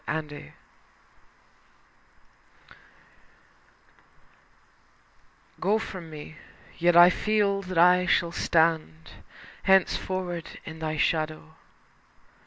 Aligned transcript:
VI 0.07 0.55
Go 5.59 5.77
from 5.77 6.09
me. 6.09 6.37
Yet 6.79 6.97
I 6.97 7.11
feel 7.11 7.61
that 7.61 7.77
I 7.77 8.07
shall 8.07 8.31
stand 8.31 9.11
Henceforth 9.61 10.55
in 10.65 10.79
thy 10.79 10.97
shadow. 10.97 11.53